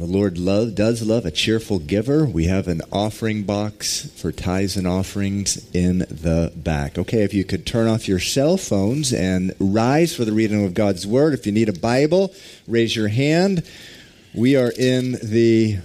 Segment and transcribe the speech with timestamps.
[0.00, 2.24] The Lord love, does love a cheerful giver.
[2.24, 6.96] We have an offering box for tithes and offerings in the back.
[6.96, 10.72] Okay, if you could turn off your cell phones and rise for the reading of
[10.72, 11.34] God's Word.
[11.34, 12.32] If you need a Bible,
[12.66, 13.62] raise your hand.
[14.32, 15.80] We are in the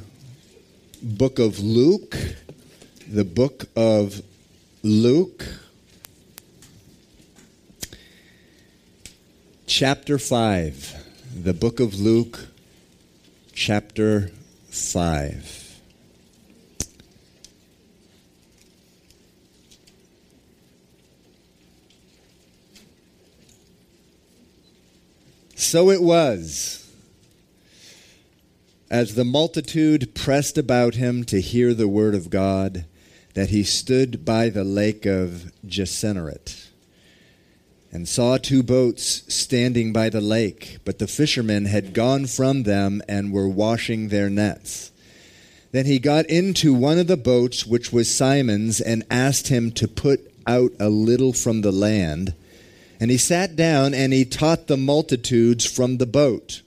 [1.04, 2.16] book of Luke.
[3.09, 4.21] The book of
[4.82, 5.45] Luke,
[9.68, 11.04] chapter 5.
[11.43, 12.47] The book of Luke
[13.55, 14.29] chapter
[14.69, 15.79] 5.
[25.55, 26.91] So it was,
[28.91, 32.83] as the multitude pressed about him to hear the word of God,
[33.35, 36.64] that he stood by the lake of Gennesaret
[37.95, 43.02] and saw two boats standing by the lake, but the fishermen had gone from them
[43.08, 44.91] and were washing their nets.
[45.71, 49.87] Then he got into one of the boats, which was Simon's, and asked him to
[49.87, 52.33] put out a little from the land.
[52.99, 56.63] And he sat down and he taught the multitudes from the boat.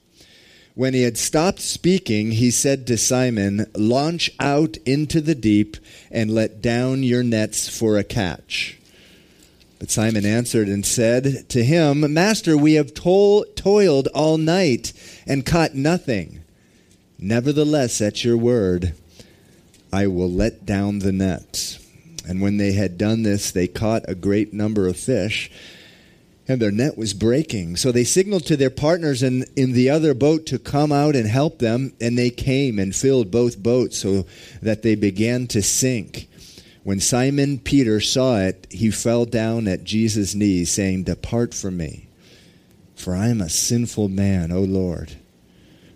[0.73, 5.77] When he had stopped speaking, he said to Simon, Launch out into the deep
[6.09, 8.78] and let down your nets for a catch.
[9.79, 14.91] But Simon answered and said to him, Master, we have to- toiled all night
[15.25, 16.39] and caught nothing.
[17.17, 18.93] Nevertheless, at your word,
[19.91, 21.77] I will let down the net.
[22.27, 25.49] And when they had done this, they caught a great number of fish,
[26.47, 27.77] and their net was breaking.
[27.77, 31.27] So they signaled to their partners in, in the other boat to come out and
[31.27, 34.25] help them, and they came and filled both boats so
[34.61, 36.27] that they began to sink.
[36.83, 42.07] When Simon Peter saw it, he fell down at Jesus' knees, saying, Depart from me,
[42.95, 45.17] for I am a sinful man, O Lord.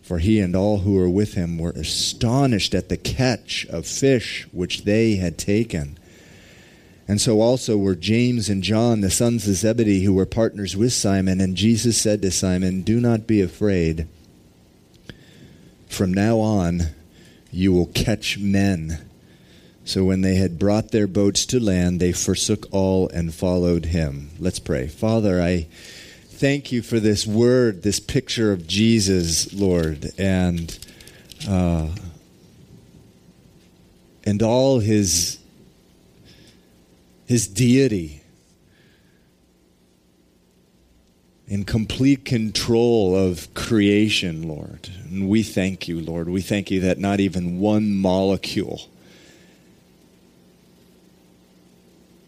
[0.02, 4.46] For he and all who were with him were astonished at the catch of fish
[4.52, 5.98] which they had taken.
[7.08, 10.92] And so also were James and John, the sons of Zebedee, who were partners with
[10.92, 11.40] Simon.
[11.40, 14.08] And Jesus said to Simon, Do not be afraid.
[15.88, 16.88] From now on,
[17.52, 19.00] you will catch men.
[19.86, 24.30] So when they had brought their boats to land, they forsook all and followed him.
[24.40, 24.88] Let's pray.
[24.88, 25.68] Father, I
[26.30, 30.78] thank you for this word, this picture of Jesus, Lord, and
[31.48, 31.90] uh,
[34.24, 35.38] and all his
[37.26, 38.22] his deity
[41.46, 44.90] in complete control of creation, Lord.
[45.04, 46.30] And we thank you, Lord.
[46.30, 48.90] We thank you that not even one molecule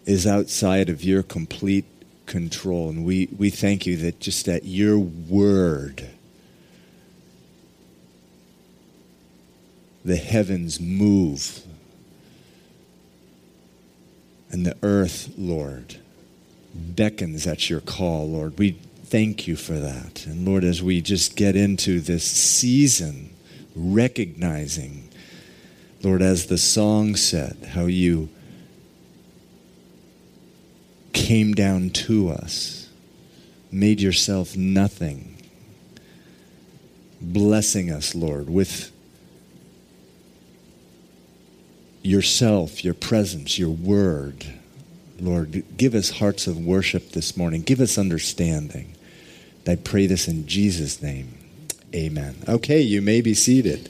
[0.06, 1.86] is outside of your complete
[2.26, 2.90] control.
[2.90, 6.10] And we, we thank you that just that your word,
[10.04, 11.62] the heavens move,
[14.52, 15.98] and the earth, Lord,
[16.74, 18.58] beckons at your call, Lord.
[18.58, 18.72] We
[19.06, 20.26] thank you for that.
[20.26, 23.32] And Lord, as we just get into this season,
[23.76, 25.10] recognizing,
[26.04, 28.30] Lord, as the song said, how you
[31.26, 32.88] came down to us,
[33.72, 35.36] made yourself nothing,
[37.20, 38.92] blessing us, Lord, with
[42.04, 44.46] yourself, your presence, your word.
[45.20, 47.64] Lord, give us hearts of worship this morning.
[47.64, 48.94] Give us understanding.
[49.68, 51.34] I pray this in Jesus' name.
[51.96, 52.36] Amen.
[52.48, 53.90] Okay, you may be seated.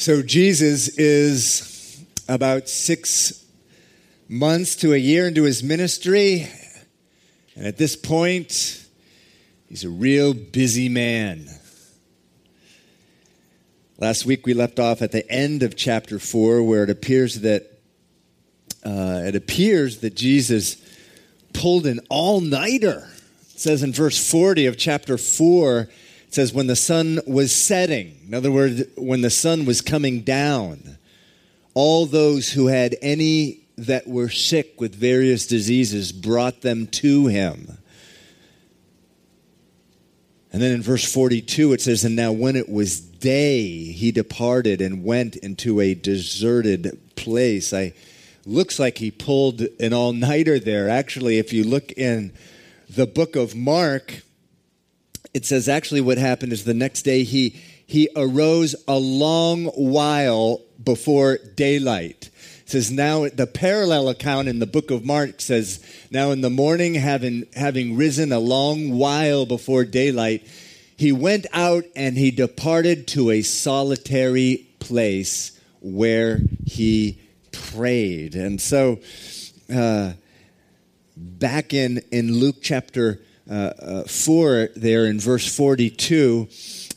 [0.00, 3.44] So Jesus is about six
[4.30, 6.48] months to a year into his ministry.
[7.54, 8.82] And at this point,
[9.68, 11.50] he's a real busy man.
[13.98, 17.70] Last week we left off at the end of chapter 4 where it appears that
[18.82, 20.78] uh, it appears that Jesus
[21.52, 23.06] pulled an all-nighter.
[23.52, 25.90] It says in verse 40 of chapter 4
[26.30, 30.20] it says, when the sun was setting, in other words, when the sun was coming
[30.20, 30.96] down,
[31.74, 37.78] all those who had any that were sick with various diseases brought them to him.
[40.52, 44.80] And then in verse 42, it says, And now when it was day, he departed
[44.80, 47.72] and went into a deserted place.
[47.72, 47.92] I
[48.46, 50.88] looks like he pulled an all nighter there.
[50.88, 52.32] Actually, if you look in
[52.88, 54.22] the book of Mark,
[55.34, 60.60] it says actually what happened is the next day he he arose a long while
[60.82, 62.30] before daylight
[62.62, 66.50] It says now the parallel account in the book of Mark says now in the
[66.50, 70.46] morning having having risen a long while before daylight
[71.00, 77.18] he went out and he departed to a solitary place where he
[77.52, 78.34] prayed.
[78.34, 78.98] And so,
[79.74, 80.12] uh,
[81.16, 83.18] back in, in Luke chapter
[83.50, 86.48] 4, there in verse 42,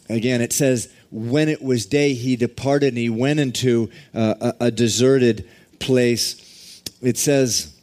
[0.09, 4.65] again, it says, When it was day, he departed and he went into uh, a,
[4.65, 6.81] a deserted place.
[7.01, 7.73] It says,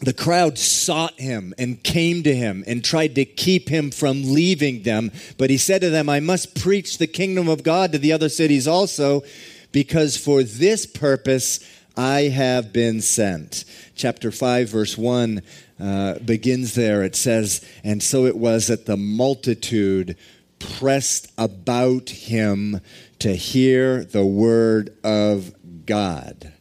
[0.00, 4.82] the crowd sought him and came to him and tried to keep him from leaving
[4.82, 5.12] them.
[5.38, 8.28] But he said to them, I must preach the kingdom of God to the other
[8.28, 9.22] cities also,
[9.70, 11.60] because for this purpose
[11.96, 13.64] I have been sent.
[13.94, 15.40] Chapter 5, verse 1
[15.80, 17.02] uh, begins there.
[17.02, 20.16] It says, And so it was that the multitude
[20.58, 22.80] pressed about him
[23.18, 25.52] to hear the word of
[25.86, 26.52] God.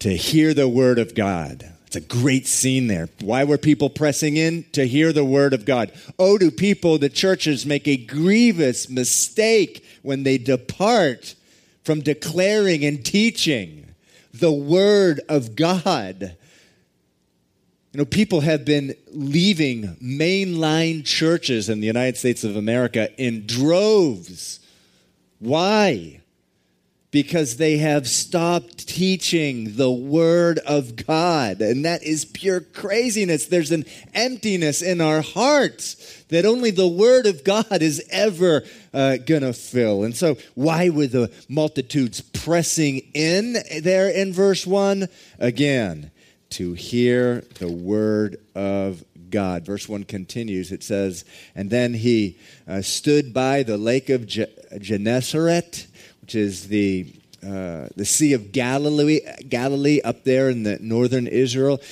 [0.00, 1.70] To hear the word of God.
[1.86, 3.08] It's a great scene there.
[3.20, 4.64] Why were people pressing in?
[4.72, 5.92] To hear the word of God.
[6.18, 11.36] Oh, do people, the churches, make a grievous mistake when they depart
[11.84, 13.94] from declaring and teaching
[14.32, 16.36] the word of God.
[17.94, 23.46] You know, people have been leaving mainline churches in the United States of America in
[23.46, 24.58] droves.
[25.38, 26.20] Why?
[27.14, 31.60] because they have stopped teaching the Word of God.
[31.60, 33.46] And that is pure craziness.
[33.46, 39.18] There's an emptiness in our hearts that only the Word of God is ever uh,
[39.18, 40.02] going to fill.
[40.02, 45.06] And so, why were the multitudes pressing in there in verse 1?
[45.38, 46.10] Again,
[46.54, 49.64] to hear the Word of God.
[49.64, 50.72] Verse 1 continues.
[50.72, 51.24] It says,
[51.54, 55.86] And then he uh, stood by the lake of Gennesaret
[56.24, 57.06] which is the
[57.46, 61.82] uh, the Sea of Galilee, Galilee up there in the northern Israel.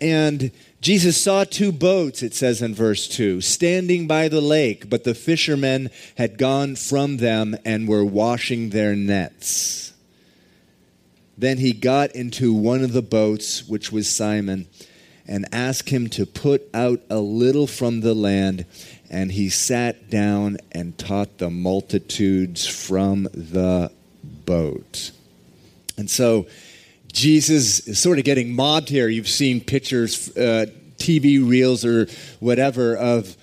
[0.00, 5.04] And Jesus saw two boats, it says in verse 2, standing by the lake, but
[5.04, 9.87] the fishermen had gone from them and were washing their nets.
[11.38, 14.66] Then he got into one of the boats, which was Simon,
[15.26, 18.66] and asked him to put out a little from the land
[19.10, 23.90] and he sat down and taught the multitudes from the
[24.44, 25.12] boat.
[25.96, 26.46] And so
[27.12, 29.08] Jesus is sort of getting mobbed here.
[29.08, 30.66] You've seen pictures, uh,
[30.98, 32.06] TV reels, or
[32.40, 33.36] whatever of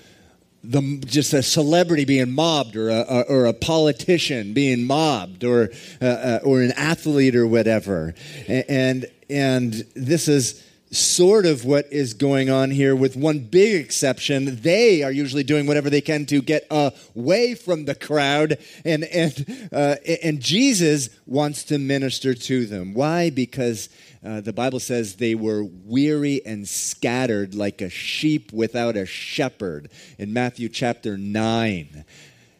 [0.69, 5.69] the, just a celebrity being mobbed, or a, or a politician being mobbed, or
[6.01, 8.13] uh, uh, or an athlete, or whatever.
[8.47, 14.61] And and this is sort of what is going on here, with one big exception.
[14.61, 19.69] They are usually doing whatever they can to get away from the crowd, and and
[19.71, 22.93] uh, and Jesus wants to minister to them.
[22.93, 23.29] Why?
[23.29, 23.89] Because
[24.25, 29.89] uh, the Bible says they were weary and scattered like a sheep without a shepherd.
[30.17, 32.05] In Matthew chapter nine,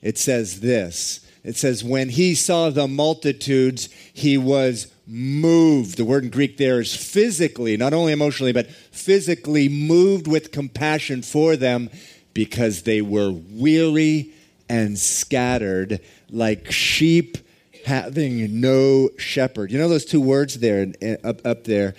[0.01, 1.25] it says this.
[1.43, 5.97] It says, when he saw the multitudes, he was moved.
[5.97, 11.21] The word in Greek there is physically, not only emotionally, but physically moved with compassion
[11.21, 11.89] for them
[12.33, 14.33] because they were weary
[14.67, 17.37] and scattered like sheep
[17.85, 19.71] having no shepherd.
[19.71, 20.91] You know those two words there
[21.23, 21.95] up, up there?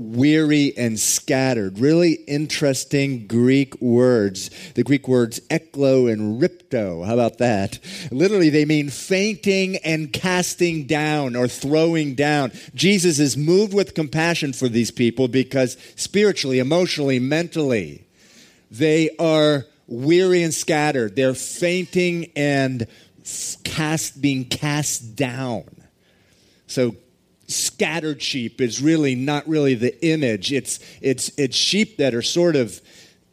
[0.00, 1.78] weary and scattered.
[1.78, 4.50] Really interesting Greek words.
[4.72, 7.04] The Greek words eklo and ripto.
[7.04, 7.78] How about that?
[8.10, 12.52] Literally, they mean fainting and casting down or throwing down.
[12.74, 18.06] Jesus is moved with compassion for these people because spiritually, emotionally, mentally,
[18.70, 21.14] they are weary and scattered.
[21.14, 22.86] They're fainting and
[23.64, 25.64] cast, being cast down.
[26.66, 26.94] So
[27.46, 30.52] scattered sheep is really not really the image.
[30.52, 32.80] It's, it's, it's sheep that are sort of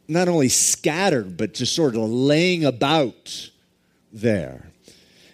[0.08, 3.51] not only scattered, but just sort of laying about
[4.12, 4.72] there.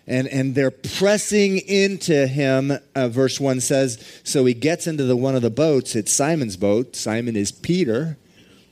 [0.05, 4.21] And, and they're pressing into him, uh, verse 1 says.
[4.23, 5.95] So he gets into the one of the boats.
[5.95, 6.95] It's Simon's boat.
[6.95, 8.17] Simon is Peter,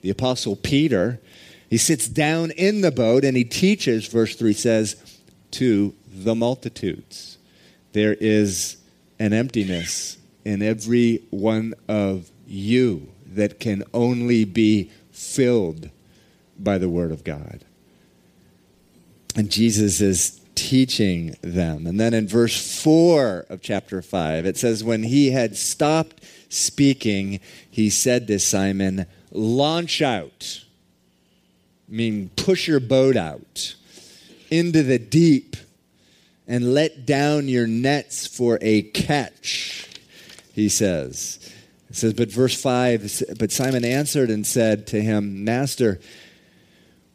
[0.02, 1.22] the apostle Peter.
[1.70, 4.98] He sits down in the boat and he teaches, verse 3 says,
[5.52, 7.38] to the multitudes.
[7.94, 8.78] There is
[9.20, 15.90] an emptiness in every one of you that can only be filled
[16.60, 17.64] by the Word of God.
[19.36, 21.88] And Jesus is teaching them.
[21.88, 27.40] And then in verse 4 of chapter 5, it says, When he had stopped speaking,
[27.70, 30.64] he said to Simon, Launch out.
[31.90, 33.76] I mean, push your boat out
[34.52, 35.56] into the deep
[36.48, 39.88] and let down your nets for a catch,
[40.54, 41.40] he says.
[41.90, 46.00] It says, but verse 5 But Simon answered and said to him, Master,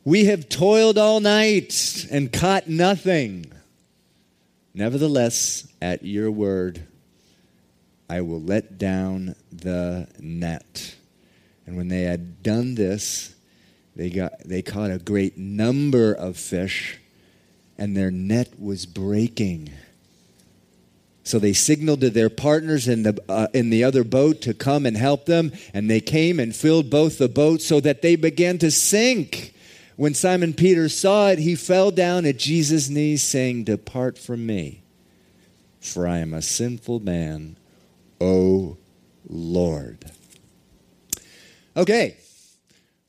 [0.04, 3.52] we have toiled all night and caught nothing.
[4.74, 6.86] Nevertheless, at your word,
[8.08, 10.94] I will let down the net.
[11.66, 13.34] And when they had done this,
[13.96, 17.00] they, got, they caught a great number of fish,
[17.78, 19.70] and their net was breaking.
[21.26, 24.86] So they signaled to their partners in the, uh, in the other boat to come
[24.86, 28.58] and help them, and they came and filled both the boats so that they began
[28.58, 29.52] to sink.
[29.96, 34.82] When Simon Peter saw it, he fell down at Jesus' knees, saying, Depart from me,
[35.80, 37.56] for I am a sinful man,
[38.20, 38.76] O
[39.28, 40.04] Lord.
[41.76, 42.18] Okay,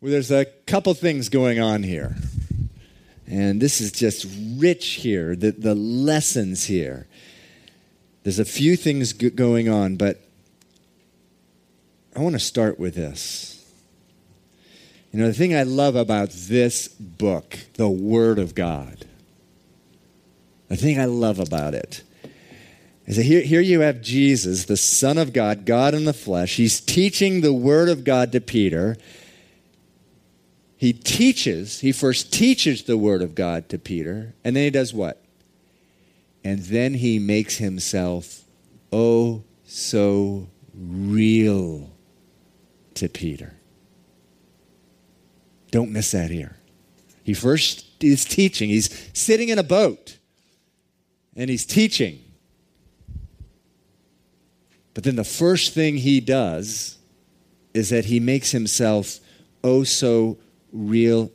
[0.02, 2.16] well, there's a couple things going on here.
[3.28, 7.08] And this is just rich here, the, the lessons here.
[8.24, 10.22] There's a few things going on, but
[12.16, 13.54] I want to start with this.
[15.12, 19.06] You know, the thing I love about this book, the Word of God,
[20.68, 22.04] the thing I love about it
[23.06, 26.58] is that here, here you have Jesus, the Son of God, God in the flesh.
[26.58, 28.98] He's teaching the Word of God to Peter.
[30.78, 34.94] He teaches, he first teaches the Word of God to Peter, and then he does
[34.94, 35.24] what?
[36.44, 38.44] And then he makes himself
[38.92, 41.92] oh so real
[42.94, 43.54] to Peter.
[45.72, 46.58] Don't miss that here.
[47.24, 48.70] He first is teaching.
[48.70, 50.18] He's sitting in a boat
[51.36, 52.20] and he's teaching.
[54.94, 56.98] But then the first thing he does
[57.74, 59.20] is that he makes himself
[59.64, 60.38] oh so
[60.72, 61.32] real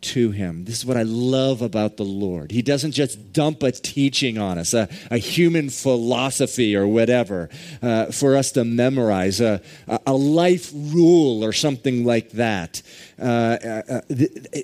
[0.00, 0.64] to him.
[0.64, 2.50] This is what I love about the Lord.
[2.50, 7.50] He doesn't just dump a teaching on us, a, a human philosophy or whatever
[7.82, 9.60] uh, for us to memorize, a,
[10.06, 12.82] a life rule or something like that.
[13.18, 14.00] Uh, uh, uh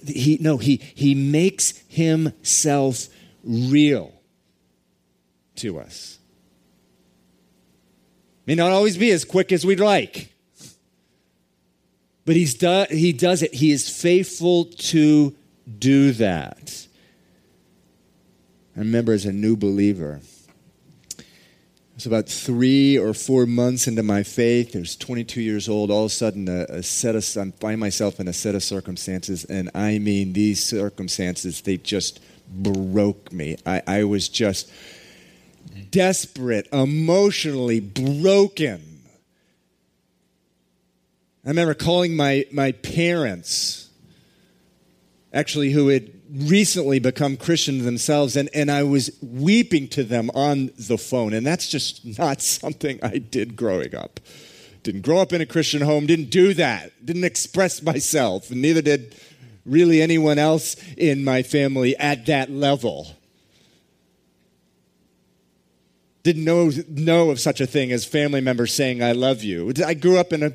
[0.07, 3.09] he, no, he, he makes himself
[3.45, 4.13] real
[5.57, 6.19] to us.
[8.47, 10.33] May not always be as quick as we'd like.
[12.27, 13.55] But he's do, he does it.
[13.55, 15.35] He is faithful to
[15.79, 16.87] do that.
[18.77, 20.21] I remember as a new believer,
[21.19, 21.25] it
[21.95, 24.75] was about three or four months into my faith.
[24.75, 25.91] I was 22 years old.
[25.91, 28.63] All of a sudden, a, a set of, I find myself in a set of
[28.63, 33.57] circumstances, and I mean, these circumstances, they just broke me.
[33.65, 34.71] I, I was just
[35.91, 38.96] desperate, emotionally broken
[41.47, 43.89] I remember calling my, my parents,
[45.33, 50.73] actually, who had recently become Christians themselves, and, and I was weeping to them on
[50.77, 51.33] the phone.
[51.33, 54.19] And that's just not something I did growing up.
[54.83, 58.83] Didn't grow up in a Christian home, didn't do that, didn't express myself, and neither
[58.83, 59.15] did
[59.65, 63.07] really anyone else in my family at that level.
[66.25, 69.73] Didn't know, know of such a thing as family members saying, I love you.
[69.85, 70.53] I grew up in a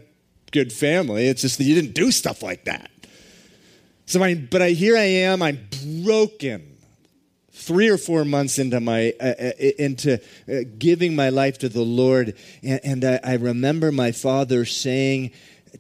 [0.52, 1.28] good family.
[1.28, 2.92] It's just that you didn't do stuff like that.
[4.06, 5.42] So, I, but I, here I am.
[5.42, 5.68] I'm
[6.04, 6.68] broken.
[7.54, 11.84] Three or four months into my uh, uh into uh, giving my life to the
[11.84, 15.32] Lord, and, and I, I remember my father saying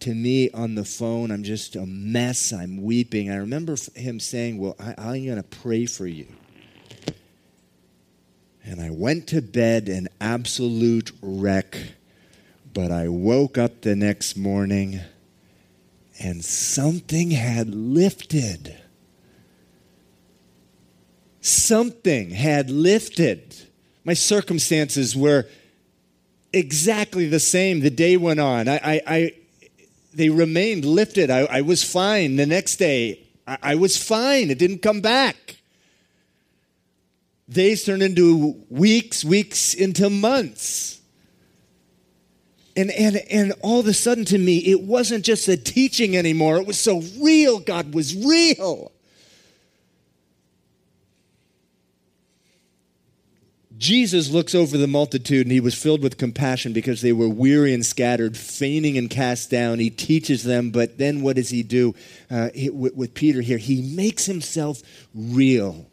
[0.01, 2.53] to me on the phone, "I'm just a mess.
[2.53, 6.27] I'm weeping." I remember him saying, "Well, I, I'm going to pray for you."
[8.63, 11.75] And I went to bed an absolute wreck
[12.73, 15.01] but I woke up the next morning
[16.19, 18.77] and something had lifted.
[21.41, 23.55] Something had lifted.
[24.03, 25.47] My circumstances were
[26.53, 27.79] exactly the same.
[27.79, 28.67] The day went on.
[28.67, 29.33] I, I, I
[30.13, 31.29] they remained lifted.
[31.29, 32.35] I, I, was fine.
[32.35, 34.51] The next day, I, I was fine.
[34.51, 35.57] It didn't come back.
[37.49, 41.00] Days turned into weeks, weeks into months.
[42.75, 46.57] And, and, and all of a sudden to me, it wasn't just a teaching anymore.
[46.57, 47.59] It was so real.
[47.59, 48.91] God was real.
[53.81, 57.73] Jesus looks over the multitude and he was filled with compassion because they were weary
[57.73, 59.79] and scattered, fainting and cast down.
[59.79, 61.95] He teaches them, but then what does he do
[62.29, 63.57] uh, with, with Peter here?
[63.57, 64.83] He makes himself
[65.15, 65.90] real.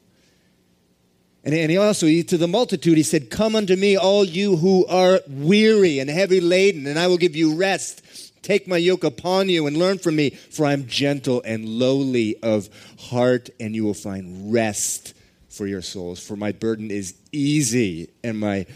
[1.48, 4.56] And, and he also, he, to the multitude, he said, Come unto me, all you
[4.56, 8.02] who are weary and heavy laden, and I will give you rest.
[8.42, 12.36] Take my yoke upon you and learn from me, for I am gentle and lowly
[12.42, 12.68] of
[13.00, 15.14] heart, and you will find rest
[15.48, 18.66] for your souls, for my burden is easy and my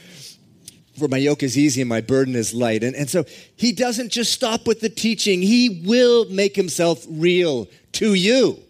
[0.98, 2.82] for my yoke is easy and my burden is light.
[2.82, 3.24] And, and so
[3.54, 8.62] he doesn't just stop with the teaching, he will make himself real to you.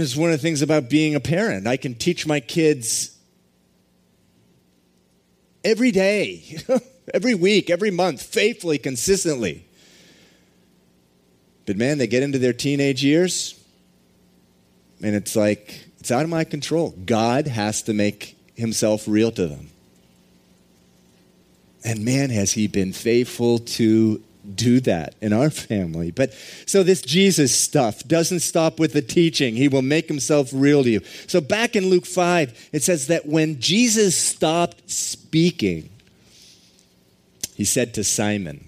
[0.00, 1.66] It's one of the things about being a parent.
[1.66, 3.16] I can teach my kids
[5.64, 6.58] every day,
[7.14, 9.64] every week, every month, faithfully, consistently.
[11.66, 13.58] But man, they get into their teenage years,
[15.02, 16.94] and it's like, it's out of my control.
[17.04, 19.68] God has to make himself real to them.
[21.84, 24.22] And man, has he been faithful to
[24.54, 26.10] do that in our family.
[26.10, 26.32] But
[26.66, 29.56] so this Jesus stuff doesn't stop with the teaching.
[29.56, 31.00] He will make himself real to you.
[31.26, 35.90] So back in Luke 5, it says that when Jesus stopped speaking,
[37.54, 38.64] he said to Simon,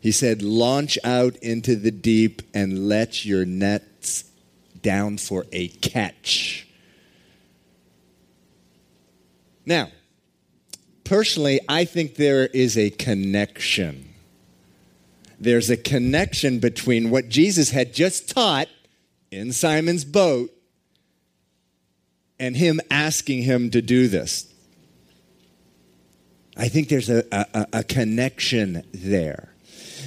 [0.00, 4.24] he said, Launch out into the deep and let your nets
[4.80, 6.66] down for a catch.
[9.66, 9.90] Now,
[11.08, 14.12] personally, I think there is a connection.
[15.40, 18.68] There's a connection between what Jesus had just taught
[19.30, 20.50] in Simon's boat
[22.38, 24.52] and him asking him to do this.
[26.56, 29.54] I think there's a, a, a connection there.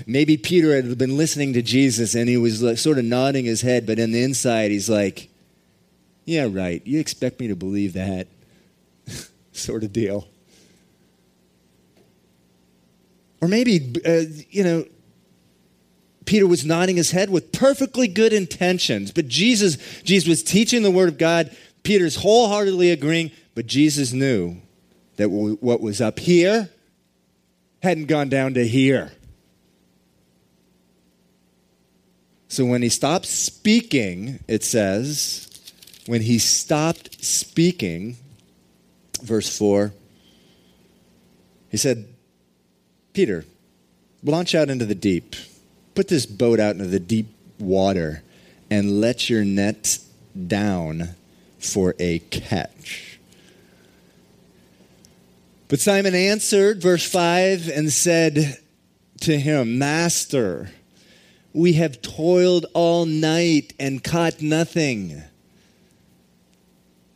[0.05, 3.61] Maybe Peter had been listening to Jesus and he was like, sort of nodding his
[3.61, 5.29] head, but in the inside, he's like,
[6.25, 6.85] Yeah, right.
[6.85, 8.27] You expect me to believe that?
[9.51, 10.27] sort of deal.
[13.41, 14.85] Or maybe, uh, you know,
[16.25, 20.91] Peter was nodding his head with perfectly good intentions, but Jesus, Jesus was teaching the
[20.91, 21.55] Word of God.
[21.83, 24.57] Peter's wholeheartedly agreeing, but Jesus knew
[25.17, 26.69] that what was up here
[27.81, 29.11] hadn't gone down to here.
[32.47, 35.47] So when he stopped speaking, it says,
[36.05, 38.17] when he stopped speaking,
[39.21, 39.93] verse 4,
[41.69, 42.10] he said,
[43.13, 43.45] Peter,
[44.23, 45.35] launch out into the deep.
[45.95, 47.27] Put this boat out into the deep
[47.59, 48.23] water
[48.69, 49.99] and let your net
[50.47, 51.09] down
[51.59, 53.19] for a catch.
[55.67, 58.57] But Simon answered, verse 5, and said
[59.21, 60.71] to him, Master,
[61.53, 65.21] we have toiled all night and caught nothing.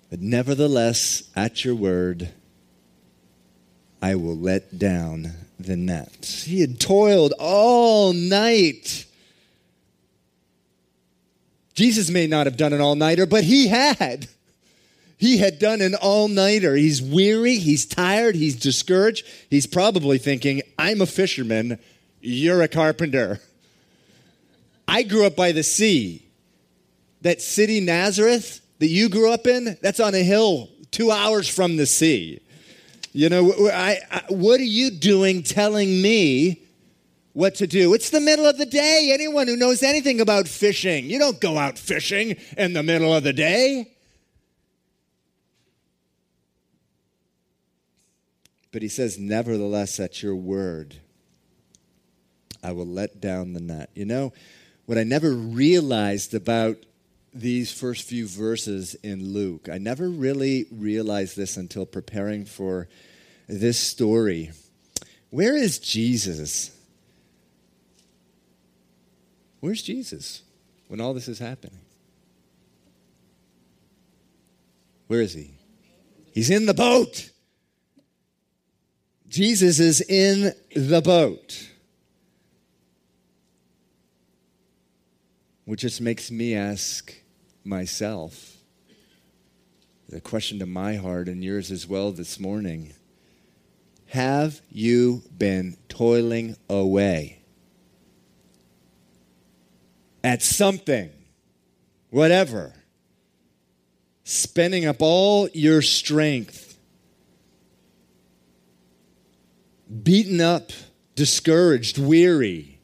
[0.10, 2.30] But nevertheless, at your word,
[4.02, 6.44] I will let down the net.
[6.46, 9.06] He had toiled all night.
[11.74, 14.28] Jesus may not have done an all nighter, but he had.
[15.18, 16.76] He had done an all nighter.
[16.76, 19.26] He's weary, he's tired, he's discouraged.
[19.50, 21.80] He's probably thinking, I'm a fisherman,
[22.22, 23.40] you're a carpenter.
[24.88, 26.28] I grew up by the sea.
[27.22, 31.76] That city, Nazareth, that you grew up in, that's on a hill two hours from
[31.76, 32.40] the sea.
[33.16, 36.62] You know, I, I, what are you doing telling me
[37.32, 37.94] what to do?
[37.94, 39.12] It's the middle of the day.
[39.14, 43.24] Anyone who knows anything about fishing, you don't go out fishing in the middle of
[43.24, 43.90] the day.
[48.74, 50.96] But he says, Nevertheless, at your word,
[52.62, 53.92] I will let down the net.
[53.96, 54.34] You know,
[54.88, 56.76] what I never realized about
[57.36, 62.88] these first few verses in Luke, I never really realized this until preparing for
[63.48, 64.52] this story.
[65.30, 66.72] Where is Jesus?
[69.60, 70.44] Where's Jesus
[70.88, 71.80] when all this is happening?
[75.08, 75.52] Where is he?
[76.32, 77.32] He's in the boat.
[79.28, 81.70] Jesus is in the boat.
[85.66, 87.14] Which just makes me ask
[87.66, 88.56] myself
[90.10, 92.94] the question to my heart and yours as well this morning
[94.08, 97.40] Have you been toiling away
[100.24, 101.10] at something,
[102.10, 102.74] whatever,
[104.24, 106.78] spending up all your strength,
[110.04, 110.72] beaten up,
[111.16, 112.75] discouraged, weary?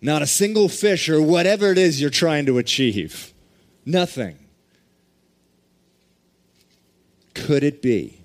[0.00, 3.32] Not a single fish or whatever it is you're trying to achieve.
[3.84, 4.38] Nothing.
[7.34, 8.20] Could it be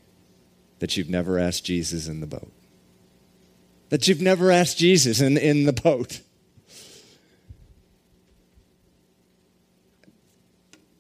[0.80, 2.52] that you've never asked Jesus in the boat?
[3.90, 6.22] That you've never asked Jesus in, in the boat?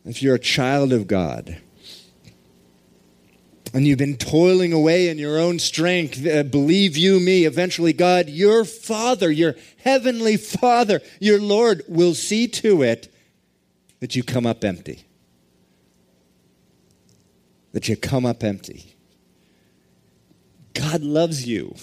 [0.03, 1.57] If you're a child of God,
[3.73, 8.27] and you've been toiling away in your own strength, uh, believe you me, eventually God,
[8.29, 13.13] your Father, your heavenly Father, your Lord, will see to it
[14.01, 15.05] that you come up empty.
[17.71, 18.95] That you come up empty.
[20.73, 21.75] God loves you.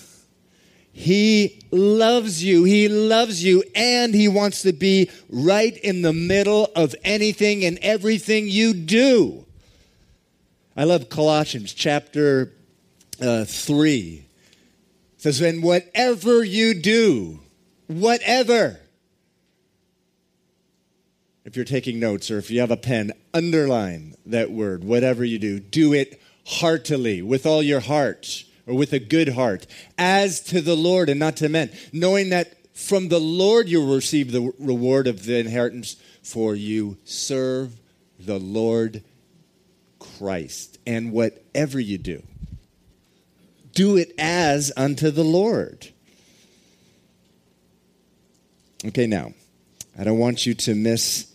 [0.92, 2.64] He loves you.
[2.64, 7.78] He loves you, and He wants to be right in the middle of anything and
[7.80, 9.46] everything you do.
[10.78, 12.52] I love Colossians chapter
[13.20, 14.24] uh, 3.
[15.16, 17.40] It says, And whatever you do,
[17.88, 18.78] whatever,
[21.44, 25.40] if you're taking notes or if you have a pen, underline that word, whatever you
[25.40, 29.66] do, do it heartily, with all your heart, or with a good heart,
[29.98, 33.96] as to the Lord and not to men, knowing that from the Lord you will
[33.96, 37.80] receive the reward of the inheritance, for you serve
[38.20, 39.02] the Lord
[40.18, 40.78] Christ.
[40.86, 42.22] And whatever you do,
[43.72, 45.88] do it as unto the Lord.
[48.84, 49.32] Okay, now,
[49.98, 51.32] I don't want you to miss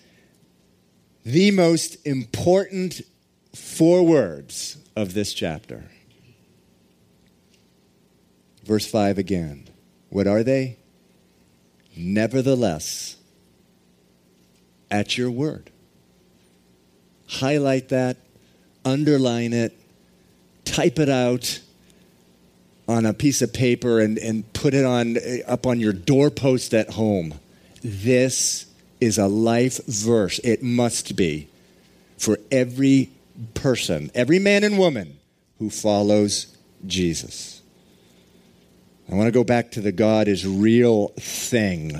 [1.25, 3.01] the most important
[3.53, 5.85] four words of this chapter.
[8.63, 9.67] Verse 5 again.
[10.09, 10.77] What are they?
[11.95, 13.17] Nevertheless,
[14.89, 15.69] at your word.
[17.27, 18.17] Highlight that,
[18.85, 19.77] underline it,
[20.65, 21.59] type it out
[22.87, 26.73] on a piece of paper and, and put it on eh, up on your doorpost
[26.73, 27.39] at home.
[27.81, 28.65] This
[28.99, 30.39] is a life verse.
[30.39, 31.47] It must be
[32.17, 33.09] for every
[33.53, 35.17] person, every man and woman
[35.59, 37.61] who follows Jesus.
[39.11, 41.99] I want to go back to the God is real thing.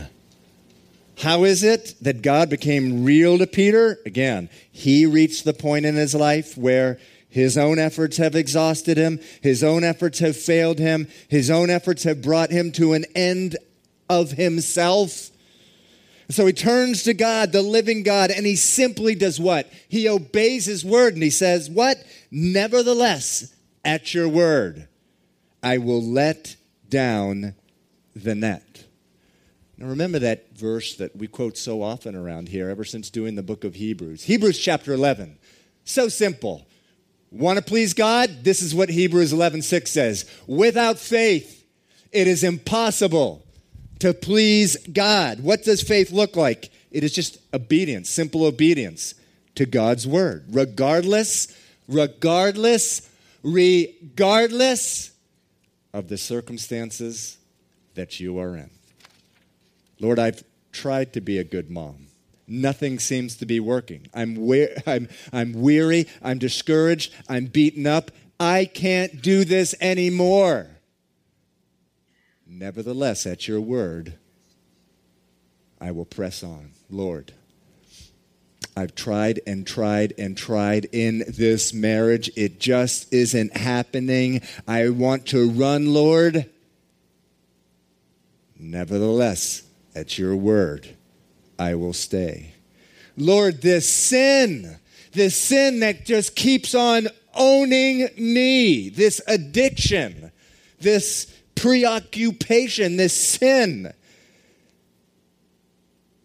[1.20, 4.00] How is it that God became real to Peter?
[4.06, 7.00] Again, he reached the point in his life where
[7.30, 12.04] his own efforts have exhausted him, his own efforts have failed him, his own efforts
[12.04, 13.58] have brought him to an end
[14.10, 15.30] of himself.
[16.30, 19.72] So he turns to God, the living God, and he simply does what?
[19.90, 21.98] He obeys his word and he says, What?
[22.32, 24.88] Nevertheless, at your word,
[25.62, 26.56] I will let
[26.90, 27.56] down
[28.16, 28.73] the net.
[29.78, 33.44] Now remember that verse that we quote so often around here ever since doing the
[33.44, 34.24] book of Hebrews.
[34.24, 35.38] Hebrews chapter 11.
[35.84, 36.68] So simple.
[37.32, 38.44] Want to please God?
[38.44, 40.26] This is what Hebrews 11:6 says.
[40.46, 41.66] Without faith,
[42.12, 43.44] it is impossible
[44.00, 45.40] to please God.
[45.40, 46.70] What does faith look like?
[46.92, 49.16] It is just obedience, simple obedience
[49.56, 50.46] to God's word.
[50.50, 51.48] Regardless,
[51.88, 53.10] regardless,
[53.42, 55.12] regardless
[55.92, 57.38] of the circumstances
[57.96, 58.70] that you are in.
[60.00, 62.08] Lord, I've tried to be a good mom.
[62.48, 64.08] Nothing seems to be working.
[64.14, 66.08] I'm, we- I'm, I'm weary.
[66.22, 67.14] I'm discouraged.
[67.30, 68.12] I'm beaten up.
[68.40, 70.68] I can't do this anymore.
[72.46, 74.16] Nevertheless, at your word,
[75.80, 76.72] I will press on.
[76.90, 77.34] Lord,
[78.76, 82.30] I've tried and tried and tried in this marriage.
[82.36, 84.42] It just isn't happening.
[84.68, 86.50] I want to run, Lord.
[88.58, 89.64] Nevertheless,
[89.96, 90.88] at your word,
[91.58, 92.54] I will stay.
[93.16, 94.80] Lord, this sin,
[95.12, 100.32] this sin that just keeps on owning me, this addiction,
[100.80, 103.94] this preoccupation, this sin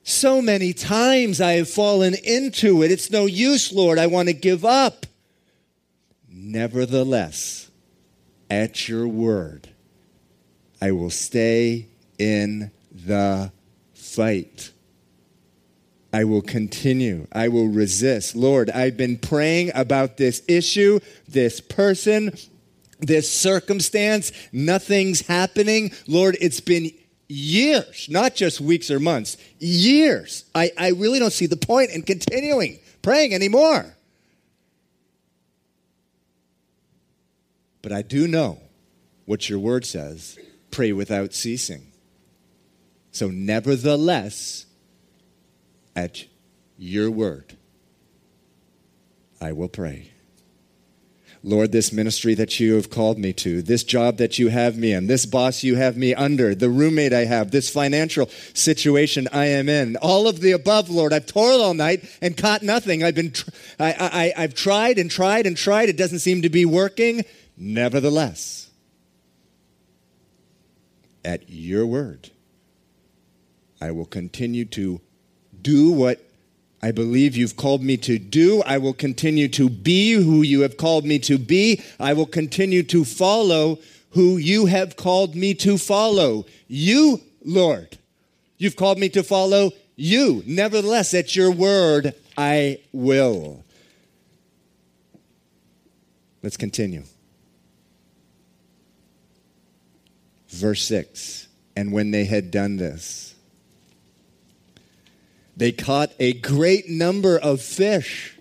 [0.08, 2.90] so many times I have fallen into it.
[2.90, 3.98] It's no use, Lord.
[3.98, 5.04] I want to give up.
[6.30, 7.70] Nevertheless,
[8.48, 9.68] at your word,
[10.80, 13.52] I will stay in the
[14.18, 14.72] fight.
[16.12, 17.28] I will continue.
[17.30, 18.34] I will resist.
[18.34, 22.32] Lord, I've been praying about this issue, this person,
[22.98, 24.32] this circumstance.
[24.50, 25.92] Nothing's happening.
[26.08, 26.90] Lord, it's been
[27.28, 30.44] years, not just weeks or months, years.
[30.52, 33.94] I, I really don't see the point in continuing praying anymore.
[37.82, 38.58] But I do know
[39.26, 40.36] what your word says
[40.72, 41.87] pray without ceasing.
[43.18, 44.64] So, nevertheless,
[45.96, 46.26] at
[46.76, 47.56] your word,
[49.40, 50.12] I will pray.
[51.42, 54.92] Lord, this ministry that you have called me to, this job that you have me
[54.92, 59.46] in, this boss you have me under, the roommate I have, this financial situation I
[59.46, 61.12] am in, all of the above, Lord.
[61.12, 63.02] I've toiled all night and caught nothing.
[63.02, 63.50] I've been, tr-
[63.80, 65.88] I, I, I've tried and tried and tried.
[65.88, 67.24] It doesn't seem to be working.
[67.56, 68.70] Nevertheless,
[71.24, 72.30] at your word,
[73.80, 75.00] I will continue to
[75.60, 76.20] do what
[76.80, 78.62] I believe you've called me to do.
[78.62, 81.82] I will continue to be who you have called me to be.
[81.98, 83.78] I will continue to follow
[84.10, 86.46] who you have called me to follow.
[86.68, 87.98] You, Lord.
[88.58, 90.42] You've called me to follow you.
[90.46, 93.64] Nevertheless, at your word, I will.
[96.42, 97.02] Let's continue.
[100.48, 103.27] Verse 6 And when they had done this,
[105.58, 108.38] they caught a great number of fish,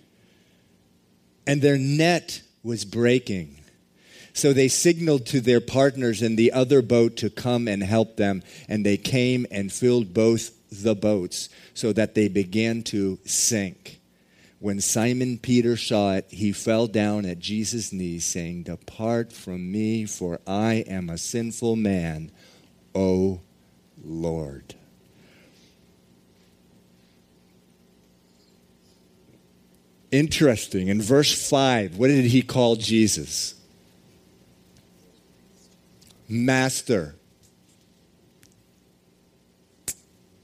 [1.48, 3.56] and their net was breaking.
[4.34, 8.44] So they signaled to their partners in the other boat to come and help them,
[8.70, 14.00] and they came and filled both the boats so that they began to sink.
[14.60, 20.06] When Simon Peter saw it, he fell down at Jesus' knees, saying, Depart from me,
[20.06, 22.32] for I am a sinful man,
[22.94, 23.42] O
[24.04, 24.76] Lord.
[30.12, 30.88] Interesting.
[30.88, 33.56] In verse 5, what did he call Jesus?
[36.30, 37.16] Master.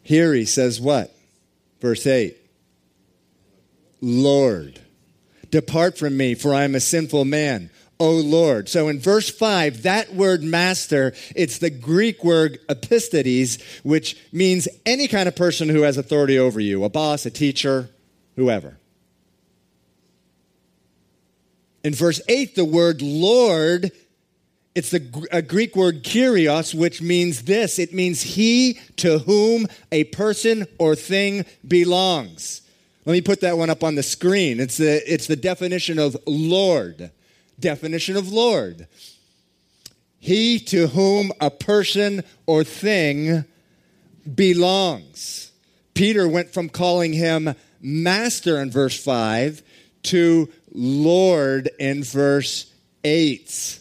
[0.02, 1.16] Here he says what?
[1.80, 2.38] Verse 8
[4.02, 4.82] Lord,
[5.50, 7.70] depart from me, for I am a sinful man.
[8.00, 8.68] O Lord.
[8.68, 15.08] So in verse 5, that word master, it's the Greek word epistates, which means any
[15.08, 17.90] kind of person who has authority over you, a boss, a teacher,
[18.36, 18.78] whoever.
[21.84, 23.92] In verse 8, the word Lord,
[24.76, 30.66] it's a Greek word kyrios, which means this it means he to whom a person
[30.80, 32.62] or thing belongs.
[33.06, 34.60] Let me put that one up on the screen.
[34.60, 37.12] It's the, it's the definition of Lord.
[37.60, 38.88] Definition of Lord.
[40.20, 43.44] He to whom a person or thing
[44.34, 45.52] belongs.
[45.94, 49.62] Peter went from calling him master in verse 5
[50.04, 53.80] to Lord in verse 8.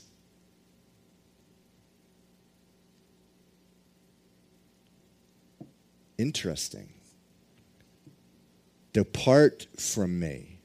[6.18, 6.92] Interesting.
[8.92, 10.58] Depart from me,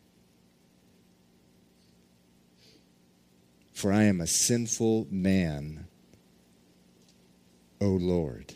[3.71, 5.87] for I am a sinful man,
[7.79, 8.53] O Lord.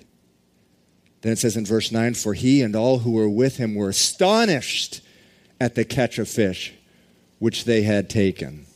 [1.21, 3.89] Then it says in verse 9, For he and all who were with him were
[3.89, 4.99] astonished
[5.61, 6.73] at the catch of fish
[7.41, 8.67] which they had taken.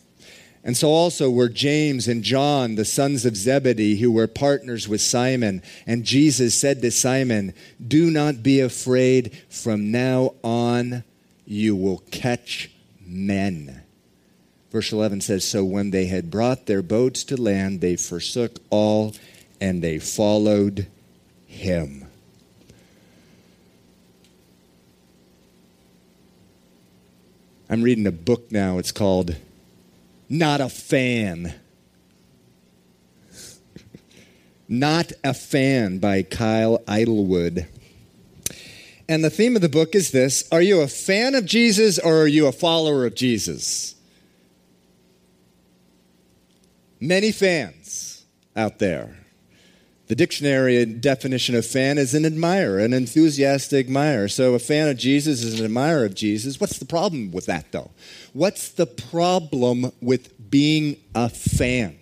[0.63, 5.01] And so also were James and John, the sons of Zebedee, who were partners with
[5.01, 5.61] Simon.
[5.85, 7.53] And Jesus said to Simon,
[7.87, 9.37] Do not be afraid.
[9.47, 11.03] From now on,
[11.45, 12.71] you will catch
[13.05, 13.83] men.
[14.71, 19.13] Verse 11 says So when they had brought their boats to land, they forsook all
[19.61, 20.87] and they followed
[21.45, 22.04] him.
[27.67, 28.77] I'm reading a book now.
[28.77, 29.35] It's called
[30.29, 31.55] Not a Fan.
[34.67, 37.65] Not a Fan by Kyle Idleman.
[39.09, 42.21] And the theme of the book is this Are you a fan of Jesus or
[42.21, 43.95] are you a follower of Jesus?
[46.99, 48.25] Many fans
[48.55, 49.24] out there.
[50.07, 54.27] The dictionary definition of fan is an admirer, an enthusiastic admirer.
[54.27, 56.59] So a fan of Jesus is an admirer of Jesus.
[56.59, 57.89] What's the problem with that, though?
[58.33, 61.97] What's the problem with being a fan?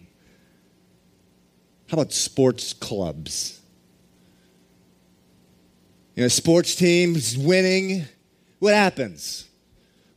[1.90, 3.62] How about sports clubs?
[6.16, 8.06] You know, sports teams winning.
[8.60, 9.48] What happens?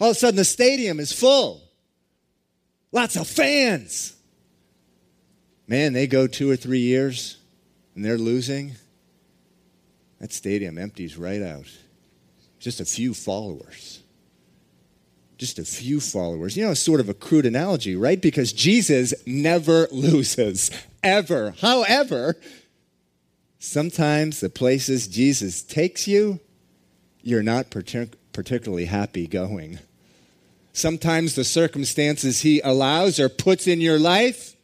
[0.01, 1.63] All of a sudden, the stadium is full.
[2.91, 4.15] Lots of fans.
[5.69, 7.39] Man, they go two or three years
[7.97, 8.77] and they're losing,
[10.21, 11.67] that stadium empties right out.
[12.61, 14.03] Just a few followers.
[15.39, 16.57] Just a few followers.
[16.57, 18.21] You know, sort of a crude analogy, right?
[18.21, 20.71] Because Jesus never loses,
[21.03, 21.55] ever.
[21.61, 22.37] However,
[23.59, 26.41] sometimes the places Jesus takes you,
[27.23, 29.79] you're not partic- particularly happy going.
[30.73, 34.56] Sometimes the circumstances he allows or puts in your life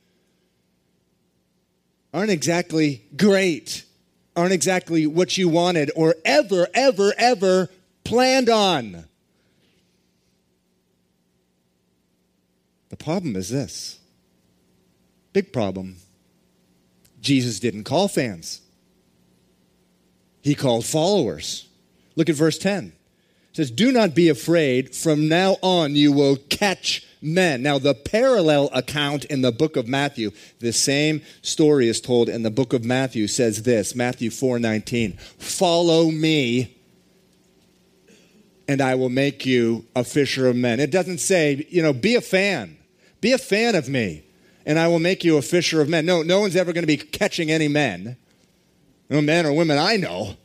[2.13, 3.85] aren't exactly great,
[4.37, 7.69] aren't exactly what you wanted or ever, ever, ever
[8.05, 9.05] planned on.
[12.91, 13.99] The problem is this
[15.33, 15.97] big problem.
[17.21, 18.61] Jesus didn't call fans,
[20.43, 21.69] he called followers.
[22.15, 22.93] Look at verse 10.
[23.53, 24.95] It says, Do not be afraid.
[24.95, 27.63] From now on, you will catch men.
[27.63, 32.43] Now, the parallel account in the book of Matthew, the same story is told in
[32.43, 36.77] the book of Matthew, says this Matthew 4 19, follow me,
[38.67, 40.81] and I will make you a fisher of men.
[40.81, 42.77] It doesn't say, you know, be a fan.
[43.21, 44.25] Be a fan of me,
[44.67, 46.05] and I will make you a fisher of men.
[46.05, 48.17] No, no one's ever going to be catching any men.
[49.09, 50.37] No men or women I know.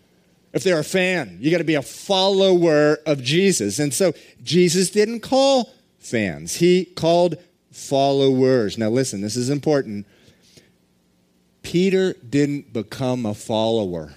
[0.54, 3.80] If they're a fan, you got to be a follower of Jesus.
[3.80, 4.13] And so
[4.44, 5.74] Jesus didn't call
[6.08, 7.38] fans, he called
[7.72, 8.78] followers.
[8.78, 10.06] Now, listen, this is important.
[11.62, 14.15] Peter didn't become a follower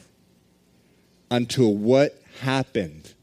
[1.30, 3.14] until what happened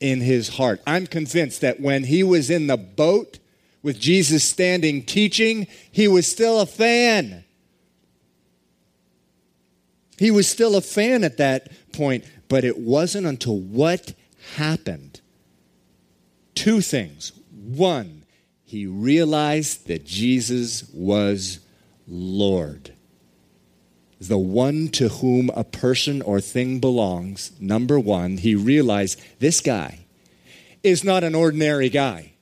[0.00, 0.80] in his heart.
[0.86, 3.38] I'm convinced that when he was in the boat
[3.82, 7.44] with Jesus standing teaching, he was still a fan.
[10.18, 14.14] He was still a fan at that point, but it wasn't until what
[14.56, 15.20] happened.
[16.54, 17.32] Two things.
[17.50, 18.24] One,
[18.64, 21.60] he realized that Jesus was
[22.06, 22.92] Lord.
[24.20, 30.06] The one to whom a person or thing belongs, number one, he realized this guy
[30.82, 32.32] is not an ordinary guy.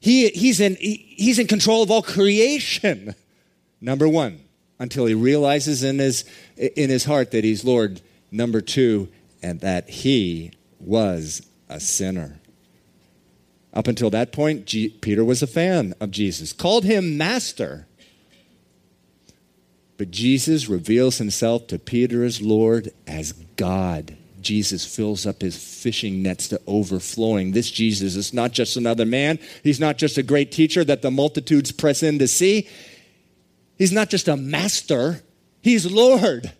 [0.00, 3.14] He, he's, in, he, he's in control of all creation,
[3.80, 4.40] number one
[4.78, 6.24] until he realizes in his,
[6.56, 8.00] in his heart that he's Lord.
[8.30, 9.08] Number two,
[9.42, 12.40] and that he was a sinner.
[13.74, 17.86] Up until that point, G- Peter was a fan of Jesus, called him master.
[19.96, 24.16] But Jesus reveals himself to Peter as Lord, as God.
[24.40, 27.52] Jesus fills up his fishing nets to overflowing.
[27.52, 29.38] This Jesus is not just another man.
[29.62, 32.68] He's not just a great teacher that the multitudes press in to see.
[33.76, 35.22] He's not just a master,
[35.64, 36.52] He's Lord.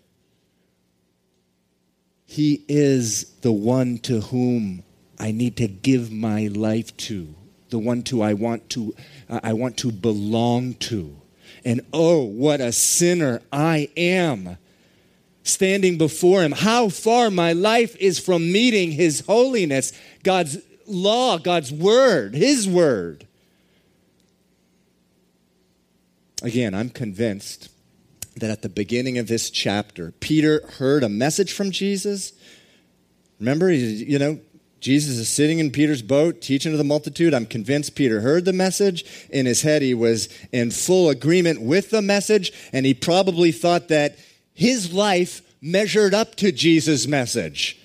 [2.25, 4.83] He is the one to whom
[5.19, 7.33] I need to give my life to,
[7.69, 8.93] the one to I want to
[9.29, 11.15] uh, I want to belong to.
[11.63, 14.57] And oh, what a sinner I am
[15.43, 16.51] standing before him.
[16.51, 23.27] How far my life is from meeting his holiness, God's law, God's word, his word.
[26.43, 27.69] Again, I'm convinced
[28.35, 32.33] that at the beginning of this chapter, Peter heard a message from Jesus.
[33.39, 34.39] Remember, you know,
[34.85, 37.33] Jesus is sitting in Peter's boat teaching to the multitude.
[37.33, 39.03] I'm convinced Peter heard the message.
[39.31, 43.87] In his head, he was in full agreement with the message, and he probably thought
[43.87, 44.15] that
[44.53, 47.81] his life measured up to Jesus' message.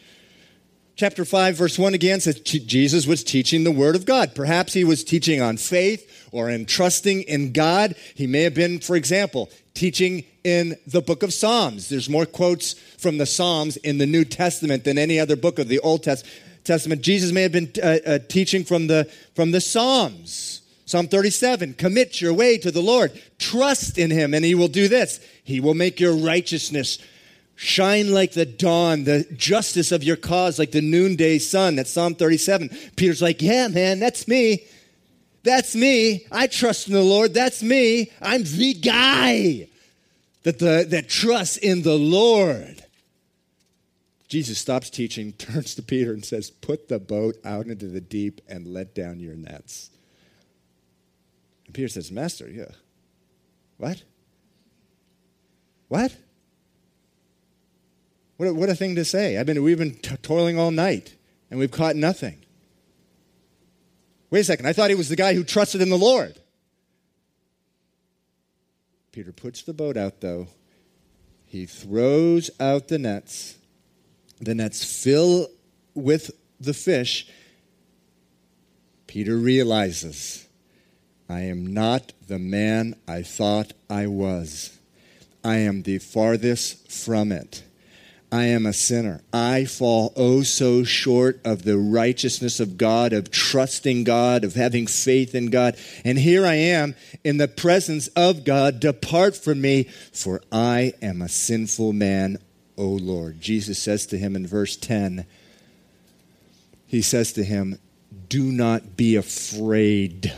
[0.94, 4.34] Chapter 5, verse 1 again says Jesus was teaching the Word of God.
[4.34, 7.94] Perhaps he was teaching on faith or in trusting in God.
[8.14, 11.88] He may have been, for example, teaching in the book of Psalms.
[11.88, 15.68] There's more quotes from the Psalms in the New Testament than any other book of
[15.68, 16.36] the Old Testament.
[16.78, 20.62] Jesus may have been uh, uh, teaching from the, from the Psalms.
[20.87, 24.88] Psalm 37 Commit your way to the Lord, trust in Him, and He will do
[24.88, 25.20] this.
[25.44, 26.98] He will make your righteousness
[27.54, 31.76] shine like the dawn, the justice of your cause like the noonday sun.
[31.76, 32.70] That's Psalm 37.
[32.96, 34.64] Peter's like, Yeah, man, that's me.
[35.42, 36.26] That's me.
[36.33, 37.35] I trust in the Lord.
[37.35, 38.11] That's me.
[38.20, 39.68] I'm the guy
[40.42, 42.83] that, the, that trusts in the Lord.
[44.30, 48.40] Jesus stops teaching, turns to Peter, and says, Put the boat out into the deep
[48.48, 49.90] and let down your nets.
[51.66, 52.70] And Peter says, Master, yeah.
[53.76, 54.04] What?
[55.88, 56.16] What?
[58.36, 59.36] What a, what a thing to say.
[59.36, 61.16] I've been, we've been t- toiling all night
[61.50, 62.38] and we've caught nothing.
[64.30, 66.38] Wait a second, I thought he was the guy who trusted in the Lord.
[69.10, 70.46] Peter puts the boat out, though.
[71.46, 73.56] He throws out the nets.
[74.40, 75.48] The nets fill
[75.94, 77.29] with the fish.
[79.07, 80.46] Peter realizes,
[81.29, 84.79] I am not the man I thought I was.
[85.44, 87.62] I am the farthest from it.
[88.33, 89.22] I am a sinner.
[89.33, 94.87] I fall oh so short of the righteousness of God, of trusting God, of having
[94.87, 95.76] faith in God.
[96.05, 98.79] And here I am in the presence of God.
[98.79, 102.38] Depart from me, for I am a sinful man,
[102.80, 103.42] O Lord.
[103.42, 105.26] Jesus says to him in verse 10,
[106.86, 107.78] He says to him,
[108.30, 110.32] Do not be afraid.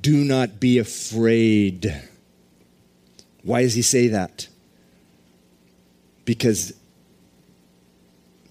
[0.00, 2.02] Do not be afraid.
[3.44, 4.48] Why does he say that?
[6.24, 6.72] Because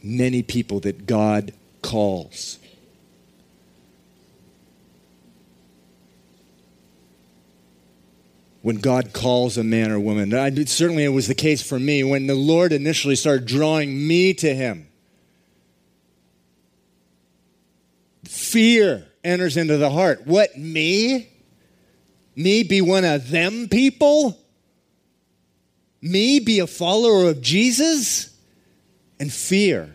[0.02, 2.60] many people that God calls
[8.62, 10.34] when God calls a man or woman.
[10.34, 14.34] I, certainly, it was the case for me when the Lord initially started drawing me
[14.36, 14.88] to Him.
[18.26, 20.26] Fear enters into the heart.
[20.26, 21.30] What, me?
[22.36, 24.38] Me be one of them people?
[26.02, 28.36] Me be a follower of Jesus?
[29.20, 29.94] And fear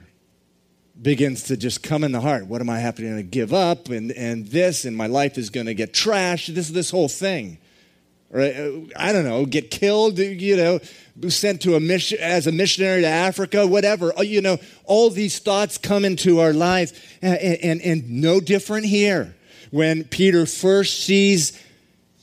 [1.01, 2.47] begins to just come in the heart.
[2.47, 3.89] What am I happening to give up?
[3.89, 6.55] And, and this, and my life is going to get trashed.
[6.55, 7.59] This, this whole thing.
[8.31, 8.91] Right?
[8.97, 10.81] I don't know, get killed, you know,
[11.29, 14.16] sent to a mission as a missionary to Africa, whatever.
[14.18, 16.93] Uh, you know, all these thoughts come into our lives.
[17.22, 19.37] And, and, and no different here.
[19.70, 21.61] When Peter first sees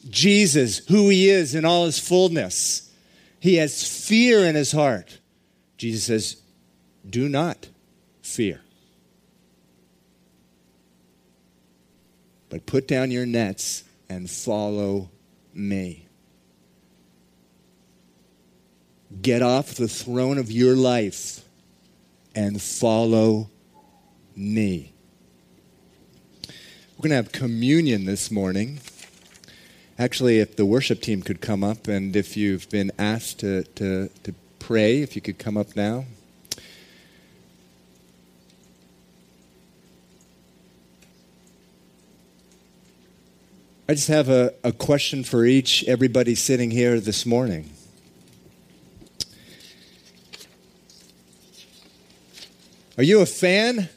[0.09, 2.91] Jesus, who he is in all his fullness,
[3.39, 5.19] he has fear in his heart.
[5.77, 6.41] Jesus says,
[7.09, 7.69] Do not
[8.21, 8.61] fear.
[12.49, 15.09] But put down your nets and follow
[15.53, 16.07] me.
[19.21, 21.43] Get off the throne of your life
[22.33, 23.49] and follow
[24.35, 24.93] me.
[26.47, 28.79] We're going to have communion this morning.
[29.97, 34.09] Actually, if the worship team could come up, and if you've been asked to, to,
[34.23, 36.05] to pray, if you could come up now.
[43.91, 47.71] I just have a, a question for each, everybody sitting here this morning.
[52.97, 53.89] Are you a fan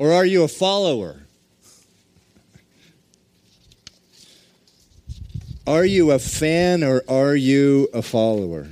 [0.00, 1.20] or are you a follower?
[5.64, 8.70] Are you a fan or are you a follower?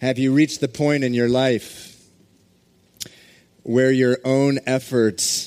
[0.00, 2.04] Have you reached the point in your life
[3.62, 5.45] where your own efforts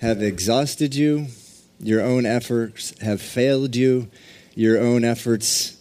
[0.00, 1.26] have exhausted you,
[1.78, 4.08] your own efforts have failed you,
[4.54, 5.76] your own efforts,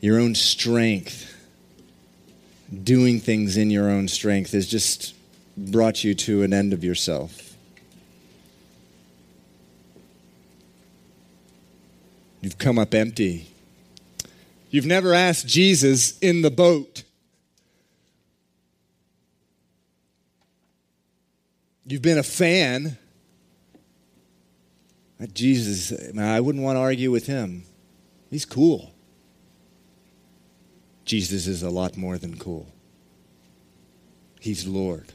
[0.00, 1.32] your own strength,
[2.82, 5.14] doing things in your own strength has just
[5.56, 7.56] brought you to an end of yourself.
[12.40, 13.46] You've come up empty.
[14.70, 17.04] You've never asked Jesus in the boat
[21.86, 22.96] You've been a fan.
[25.32, 27.64] Jesus, man, I wouldn't want to argue with him.
[28.30, 28.92] He's cool.
[31.04, 32.66] Jesus is a lot more than cool.
[34.40, 35.12] He's Lord.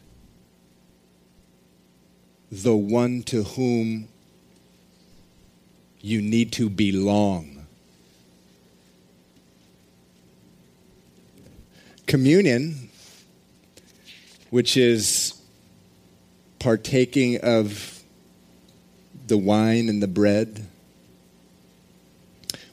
[2.51, 4.07] The one to whom
[6.01, 7.65] you need to belong.
[12.05, 12.89] Communion,
[14.49, 15.36] which is
[16.59, 18.01] partaking of
[19.27, 20.67] the wine and the bread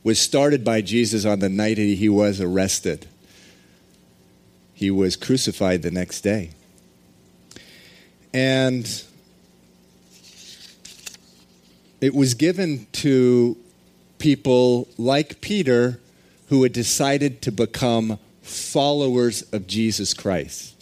[0.03, 3.07] was started by Jesus on the night he was arrested.
[4.75, 6.51] He was crucified the next day.
[8.35, 9.03] And
[12.01, 13.57] it was given to
[14.19, 16.01] people like Peter
[16.49, 20.74] who had decided to become followers of Jesus Christ.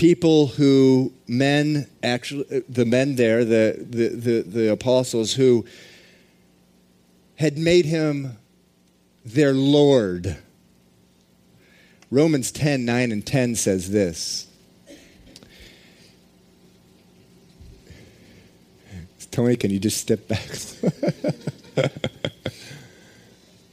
[0.00, 5.62] People who men actually uh, the men there the, the, the, the, apostles who
[7.36, 8.38] had made him
[9.26, 10.38] their lord.
[12.10, 14.46] Romans 10 9 and 10 says this.
[19.30, 20.48] Tony can you just step back?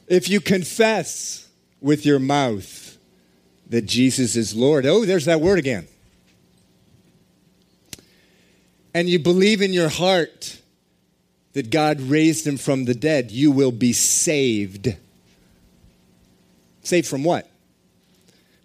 [0.09, 1.49] If you confess
[1.81, 2.97] with your mouth
[3.69, 4.85] that jesus is lord.
[4.85, 5.87] Oh there's that word again
[8.97, 10.59] and you believe in your heart
[11.53, 14.95] that God raised him from the dead, you will be saved.
[16.81, 17.47] Saved from what?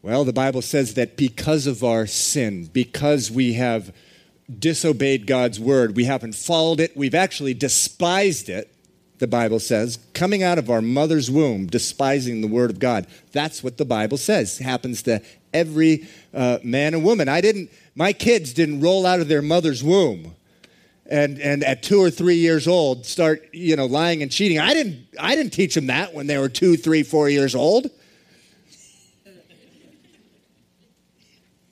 [0.01, 3.95] Well, the Bible says that because of our sin, because we have
[4.59, 8.75] disobeyed God's word, we haven't followed it, we've actually despised it,
[9.19, 13.07] the Bible says, coming out of our mother's womb, despising the word of God.
[13.33, 14.57] That's what the Bible says.
[14.57, 15.21] Happens to
[15.53, 17.29] every uh, man and woman.
[17.29, 20.35] I didn't my kids didn't roll out of their mother's womb
[21.07, 24.59] and, and at two or three years old start you know lying and cheating.
[24.59, 27.91] I didn't i didn't teach them that when they were two three four years old.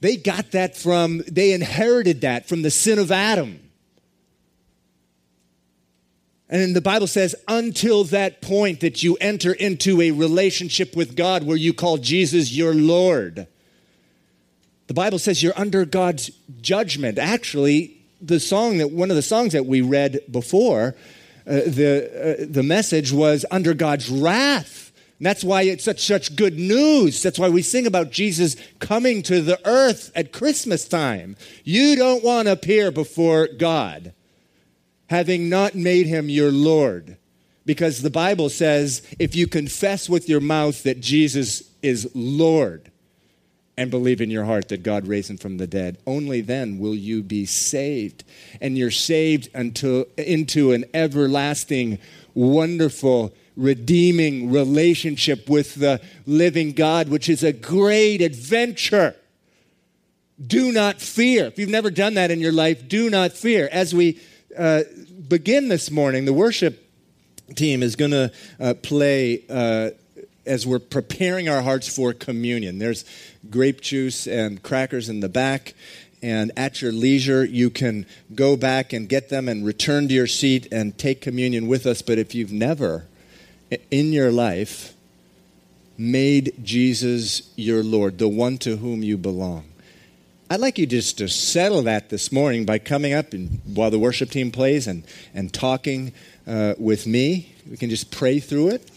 [0.01, 3.61] They got that from they inherited that from the sin of adam.
[6.49, 11.45] And the bible says until that point that you enter into a relationship with god
[11.45, 13.47] where you call jesus your lord
[14.91, 17.17] the Bible says you're under God's judgment.
[17.17, 20.97] Actually, the song that one of the songs that we read before,
[21.47, 24.91] uh, the uh, the message was under God's wrath.
[25.21, 27.23] And that's why it's such such good news.
[27.23, 31.37] That's why we sing about Jesus coming to the earth at Christmas time.
[31.63, 34.13] You don't want to appear before God
[35.09, 37.17] having not made him your Lord
[37.65, 42.90] Because the Bible says if you confess with your mouth that Jesus is Lord
[43.77, 46.95] and believe in your heart that God raised him from the dead, only then will
[46.95, 48.25] you be saved.
[48.61, 51.99] And you're saved until, into an everlasting,
[52.35, 59.17] wonderful, redeeming relationship with the living God, which is a great adventure.
[60.45, 61.47] Do not fear.
[61.47, 63.69] If you've never done that in your life, do not fear.
[63.71, 64.21] As we
[64.59, 64.83] uh,
[65.29, 66.87] begin this morning, the worship
[67.55, 69.91] team is going to uh, play uh,
[70.47, 72.79] as we're preparing our hearts for communion.
[72.79, 73.05] There's
[73.51, 75.75] grape juice and crackers in the back.
[76.23, 80.27] And at your leisure, you can go back and get them and return to your
[80.27, 82.03] seat and take communion with us.
[82.03, 83.07] But if you've never
[83.91, 84.95] in your life
[85.97, 89.65] made Jesus your Lord, the one to whom you belong,
[90.51, 94.01] I'd like you just to settle that this morning by coming up and while the
[94.01, 96.13] worship team plays and, and talking
[96.47, 97.55] uh, with me.
[97.71, 98.91] We can just pray through it.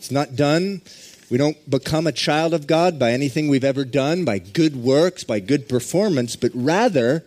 [0.00, 0.80] It's not done.
[1.28, 5.24] We don't become a child of God by anything we've ever done, by good works,
[5.24, 7.22] by good performance, but rather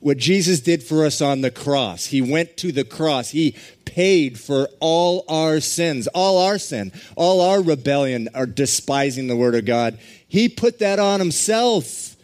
[0.00, 2.06] what Jesus did for us on the cross.
[2.06, 3.30] He went to the cross.
[3.30, 3.54] He
[3.84, 9.54] paid for all our sins, all our sin, all our rebellion, our despising the word
[9.54, 9.96] of God.
[10.26, 12.16] He put that on himself.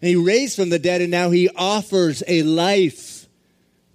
[0.00, 3.15] And he raised from the dead, and now he offers a life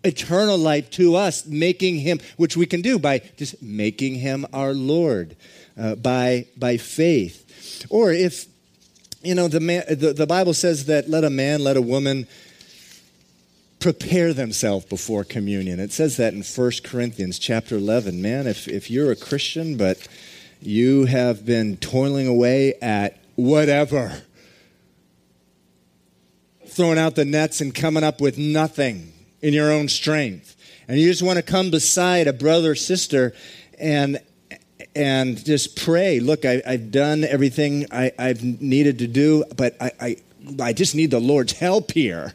[0.03, 4.73] eternal life to us, making him, which we can do by just making him our
[4.73, 5.35] Lord
[5.77, 7.87] uh, by, by faith.
[7.89, 8.45] Or if,
[9.23, 12.27] you know, the, man, the, the Bible says that let a man, let a woman
[13.79, 15.79] prepare themselves before communion.
[15.79, 18.21] It says that in 1 Corinthians chapter 11.
[18.21, 20.07] Man, if, if you're a Christian, but
[20.61, 24.21] you have been toiling away at whatever,
[26.67, 29.11] throwing out the nets and coming up with nothing
[29.41, 30.55] in your own strength.
[30.87, 33.33] And you just want to come beside a brother or sister
[33.79, 34.19] and
[34.95, 36.19] and just pray.
[36.19, 40.17] Look, I, have done everything I, have needed to do, but I, I,
[40.61, 42.33] I just need the Lord's help here.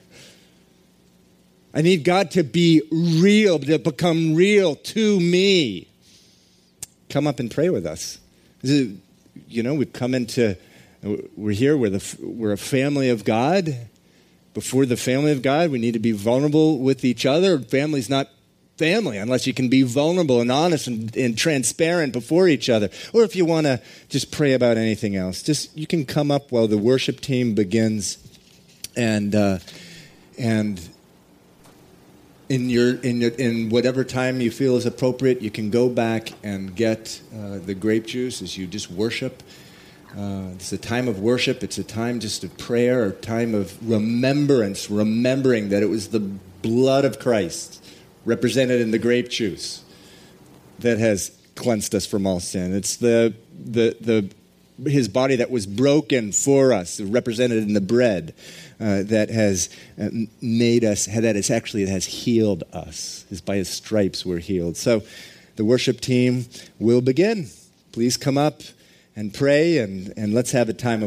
[1.75, 5.89] I need God to be real, to become real to me.
[7.11, 8.19] Come up and pray with us.
[8.63, 8.99] You
[9.63, 10.57] know, we've come into,
[11.03, 13.77] we're here, we're, the, we're a family of God
[14.57, 15.71] before the family of God.
[15.71, 17.59] We need to be vulnerable with each other.
[17.59, 18.31] Family's not
[18.79, 22.89] family unless you can be vulnerable and honest and, and transparent before each other.
[23.13, 26.53] Or if you want to just pray about anything else, just you can come up
[26.53, 28.17] while the worship team begins,
[28.97, 29.59] and uh,
[30.39, 30.81] and
[32.49, 36.33] in your in your, in whatever time you feel is appropriate, you can go back
[36.43, 39.43] and get uh, the grape juice as you just worship
[40.17, 41.63] uh, it's a time of worship.
[41.63, 46.21] It's a time just of prayer, a time of remembrance, remembering that it was the
[46.21, 47.85] blood of Christ
[48.25, 49.85] represented in the grape juice
[50.81, 52.75] that has cleansed us from all sin.
[52.75, 58.35] It's the, the, the, his body that was broken for us, represented in the bread,
[58.79, 60.09] uh, that has uh,
[60.43, 63.25] made us, that is actually has healed us.
[63.31, 64.77] Is by his stripes we're healed.
[64.77, 65.03] So
[65.57, 66.47] the worship team
[66.79, 67.49] will begin.
[67.93, 68.61] Please come up
[69.17, 71.05] and pray and, and let's have a time of